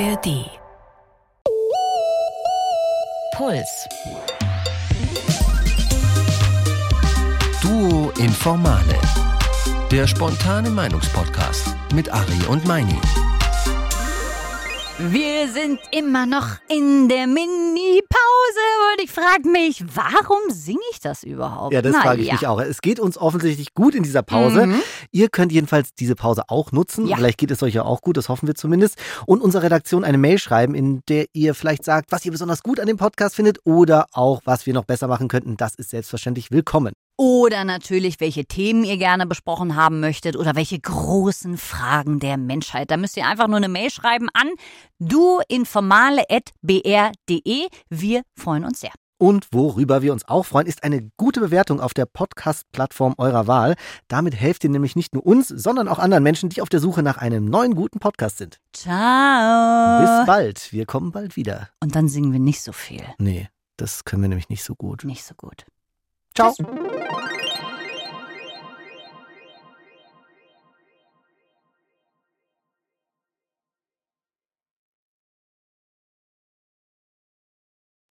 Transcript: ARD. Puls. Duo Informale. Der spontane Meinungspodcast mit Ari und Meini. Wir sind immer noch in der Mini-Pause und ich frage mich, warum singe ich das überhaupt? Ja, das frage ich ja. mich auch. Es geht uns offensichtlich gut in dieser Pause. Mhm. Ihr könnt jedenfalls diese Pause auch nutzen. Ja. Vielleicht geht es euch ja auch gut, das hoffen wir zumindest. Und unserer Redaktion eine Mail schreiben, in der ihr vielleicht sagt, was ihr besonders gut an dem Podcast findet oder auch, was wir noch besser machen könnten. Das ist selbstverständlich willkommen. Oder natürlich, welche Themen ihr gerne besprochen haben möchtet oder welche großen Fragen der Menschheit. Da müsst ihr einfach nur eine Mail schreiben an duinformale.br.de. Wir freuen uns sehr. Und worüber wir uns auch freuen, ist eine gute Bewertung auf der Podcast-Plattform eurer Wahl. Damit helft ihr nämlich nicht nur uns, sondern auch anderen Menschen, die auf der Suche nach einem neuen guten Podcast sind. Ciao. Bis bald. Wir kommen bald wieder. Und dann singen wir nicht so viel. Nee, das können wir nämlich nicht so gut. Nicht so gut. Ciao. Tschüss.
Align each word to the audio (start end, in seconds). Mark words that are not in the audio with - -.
ARD. 0.00 0.50
Puls. 3.36 3.88
Duo 7.62 8.10
Informale. 8.18 8.98
Der 9.92 10.08
spontane 10.08 10.70
Meinungspodcast 10.70 11.76
mit 11.94 12.12
Ari 12.12 12.44
und 12.48 12.64
Meini. 12.66 12.98
Wir 14.96 15.48
sind 15.48 15.80
immer 15.90 16.24
noch 16.24 16.46
in 16.68 17.08
der 17.08 17.26
Mini-Pause 17.26 18.64
und 18.92 19.02
ich 19.02 19.10
frage 19.10 19.48
mich, 19.48 19.84
warum 19.92 20.38
singe 20.50 20.78
ich 20.92 21.00
das 21.00 21.24
überhaupt? 21.24 21.74
Ja, 21.74 21.82
das 21.82 21.96
frage 21.96 22.22
ich 22.22 22.28
ja. 22.28 22.34
mich 22.34 22.46
auch. 22.46 22.60
Es 22.60 22.80
geht 22.80 23.00
uns 23.00 23.18
offensichtlich 23.18 23.74
gut 23.74 23.96
in 23.96 24.04
dieser 24.04 24.22
Pause. 24.22 24.66
Mhm. 24.66 24.80
Ihr 25.10 25.30
könnt 25.30 25.50
jedenfalls 25.50 25.94
diese 25.94 26.14
Pause 26.14 26.44
auch 26.46 26.70
nutzen. 26.70 27.08
Ja. 27.08 27.16
Vielleicht 27.16 27.38
geht 27.38 27.50
es 27.50 27.60
euch 27.64 27.74
ja 27.74 27.82
auch 27.84 28.02
gut, 28.02 28.16
das 28.16 28.28
hoffen 28.28 28.46
wir 28.46 28.54
zumindest. 28.54 28.96
Und 29.26 29.42
unserer 29.42 29.64
Redaktion 29.64 30.04
eine 30.04 30.16
Mail 30.18 30.38
schreiben, 30.38 30.76
in 30.76 31.02
der 31.08 31.26
ihr 31.32 31.56
vielleicht 31.56 31.84
sagt, 31.84 32.12
was 32.12 32.24
ihr 32.24 32.30
besonders 32.30 32.62
gut 32.62 32.78
an 32.78 32.86
dem 32.86 32.96
Podcast 32.96 33.34
findet 33.34 33.58
oder 33.64 34.06
auch, 34.12 34.42
was 34.44 34.64
wir 34.64 34.74
noch 34.74 34.84
besser 34.84 35.08
machen 35.08 35.26
könnten. 35.26 35.56
Das 35.56 35.74
ist 35.74 35.90
selbstverständlich 35.90 36.52
willkommen. 36.52 36.92
Oder 37.16 37.64
natürlich, 37.64 38.18
welche 38.18 38.44
Themen 38.44 38.82
ihr 38.82 38.96
gerne 38.96 39.24
besprochen 39.26 39.76
haben 39.76 40.00
möchtet 40.00 40.34
oder 40.36 40.56
welche 40.56 40.80
großen 40.80 41.58
Fragen 41.58 42.18
der 42.18 42.36
Menschheit. 42.36 42.90
Da 42.90 42.96
müsst 42.96 43.16
ihr 43.16 43.24
einfach 43.26 43.46
nur 43.46 43.58
eine 43.58 43.68
Mail 43.68 43.90
schreiben 43.90 44.28
an 44.34 44.50
duinformale.br.de. 44.98 47.68
Wir 47.88 48.22
freuen 48.36 48.64
uns 48.64 48.80
sehr. 48.80 48.90
Und 49.16 49.46
worüber 49.52 50.02
wir 50.02 50.12
uns 50.12 50.26
auch 50.26 50.44
freuen, 50.44 50.66
ist 50.66 50.82
eine 50.82 51.08
gute 51.16 51.38
Bewertung 51.40 51.80
auf 51.80 51.94
der 51.94 52.04
Podcast-Plattform 52.04 53.14
eurer 53.16 53.46
Wahl. 53.46 53.76
Damit 54.08 54.34
helft 54.34 54.64
ihr 54.64 54.70
nämlich 54.70 54.96
nicht 54.96 55.14
nur 55.14 55.24
uns, 55.24 55.46
sondern 55.48 55.86
auch 55.86 56.00
anderen 56.00 56.24
Menschen, 56.24 56.48
die 56.48 56.60
auf 56.60 56.68
der 56.68 56.80
Suche 56.80 57.04
nach 57.04 57.18
einem 57.18 57.44
neuen 57.44 57.76
guten 57.76 58.00
Podcast 58.00 58.38
sind. 58.38 58.58
Ciao. 58.72 60.00
Bis 60.00 60.26
bald. 60.26 60.72
Wir 60.72 60.84
kommen 60.84 61.12
bald 61.12 61.36
wieder. 61.36 61.68
Und 61.80 61.94
dann 61.94 62.08
singen 62.08 62.32
wir 62.32 62.40
nicht 62.40 62.60
so 62.60 62.72
viel. 62.72 63.04
Nee, 63.18 63.48
das 63.76 64.04
können 64.04 64.22
wir 64.22 64.28
nämlich 64.28 64.48
nicht 64.48 64.64
so 64.64 64.74
gut. 64.74 65.04
Nicht 65.04 65.24
so 65.24 65.36
gut. 65.36 65.64
Ciao. 66.36 66.52
Tschüss. 66.52 67.33